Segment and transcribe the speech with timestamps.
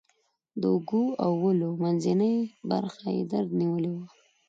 [0.61, 2.35] د اوږو او ولیو منځنۍ
[2.71, 4.05] برخه یې درد نیولې وه.